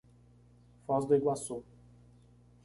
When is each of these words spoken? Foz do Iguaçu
Foz 0.87 1.05
do 1.05 1.13
Iguaçu 1.15 1.63